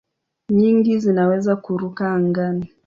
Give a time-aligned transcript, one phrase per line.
[0.55, 2.65] Nyingi zinaweza kuruka angani.